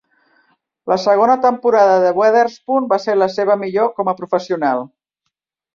La 0.91 0.97
segona 1.03 1.35
temporada 1.43 1.99
de 2.05 2.15
Weatherspoon 2.21 2.91
va 2.95 3.01
ser 3.07 3.19
la 3.21 3.31
seva 3.39 3.61
millor 3.67 3.95
com 4.01 4.13
a 4.15 4.19
professional. 4.25 4.85